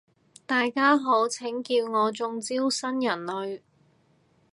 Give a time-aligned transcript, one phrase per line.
[0.47, 3.61] 大家好，請叫我中招新人類